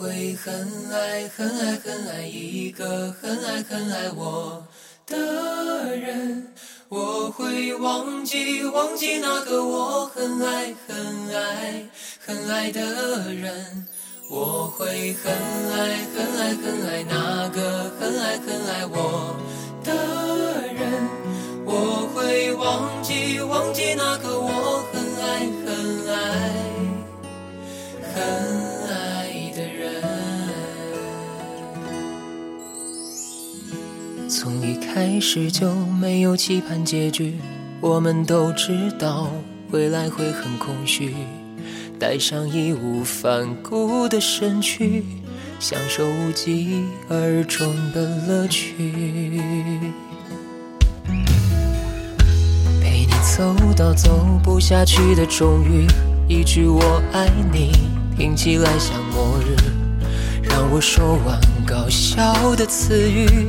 [0.00, 4.66] 会很爱很爱很爱一个很爱很爱我
[5.06, 6.54] 的人，
[6.88, 11.86] 我会忘记忘记那个我很爱很爱
[12.26, 12.80] 很爱的
[13.34, 13.86] 人，
[14.30, 19.36] 我会很爱很爱很爱那个很爱很爱我
[19.84, 19.92] 的
[20.72, 21.10] 人，
[21.66, 23.89] 我会忘记忘记
[34.50, 37.36] 从一开始就没有期盼结局，
[37.80, 39.30] 我们都知道
[39.70, 41.14] 未来会很空虚。
[42.00, 45.04] 带上义无反顾的身躯，
[45.60, 48.74] 享受无疾而终的乐趣。
[52.82, 55.86] 陪你走到走不下去的终于，
[56.26, 57.70] 一句我爱你，
[58.16, 59.54] 听起来像末日，
[60.42, 63.46] 让我说完搞笑的词语，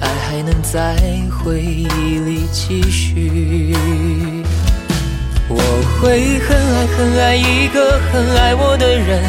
[0.00, 0.96] 爱还能在
[1.30, 3.74] 回忆里继续。
[5.48, 5.56] 我
[6.00, 9.22] 会很爱很爱一个很爱我的人，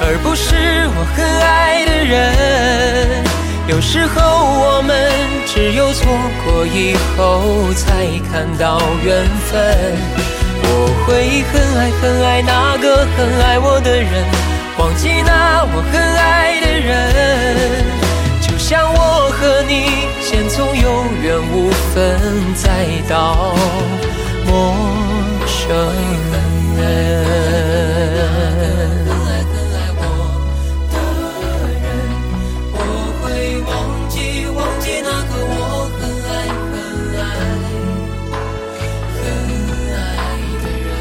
[0.00, 0.54] 而不是
[0.96, 3.24] 我很爱的人。
[3.66, 5.10] 有时候我们
[5.46, 6.06] 只有错
[6.44, 9.52] 过以后才看到缘分。
[10.66, 14.24] 我会很爱很爱那个很爱我的人，
[14.78, 18.03] 忘记那我很爱的人。
[22.54, 23.02] 爱
[40.62, 40.94] 的人。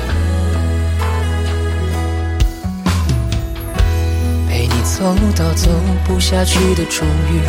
[4.47, 5.69] 陪你走到走
[6.05, 7.39] 不下去的终于，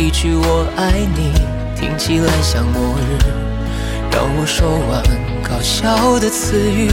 [0.00, 1.32] 一句我爱你，
[1.74, 3.45] 听起来像末日，
[4.16, 5.02] 让我说完
[5.42, 6.88] 搞笑的词语，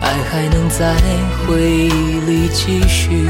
[0.00, 0.96] 爱还能在
[1.44, 3.28] 回忆里继续。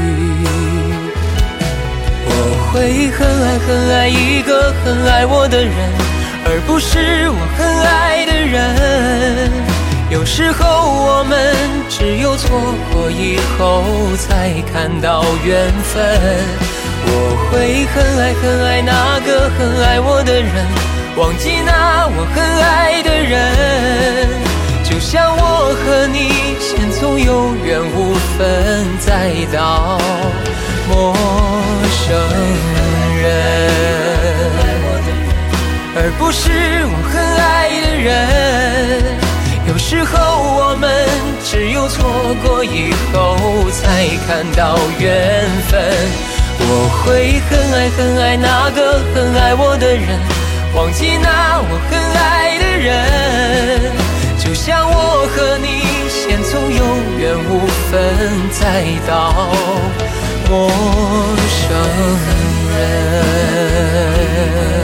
[2.23, 5.75] 我会很爱很爱一个很爱我的人，
[6.45, 9.51] 而不是我很爱的人。
[10.09, 11.53] 有时候我们
[11.89, 12.61] 只有错
[12.93, 13.83] 过以后
[14.15, 15.99] 才看到缘分。
[17.03, 17.11] 我
[17.51, 20.65] 会很爱很爱那个很爱我的人，
[21.17, 22.90] 忘记那我很爱
[29.31, 29.97] 分，再到
[30.89, 31.13] 陌
[31.89, 32.13] 生
[33.21, 33.29] 人，
[35.95, 36.51] 而不是
[36.85, 38.07] 我很爱的人。
[39.67, 40.89] 有时候我们
[41.43, 45.81] 只有错过以后，才看到缘分。
[46.63, 50.19] 我会很爱很爱那个很爱我的人，
[50.75, 52.57] 忘记那我很爱
[58.51, 59.53] 再道
[60.49, 60.69] 陌
[61.47, 61.69] 生
[62.75, 64.80] 人。